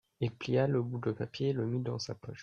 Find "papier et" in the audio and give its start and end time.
1.11-1.53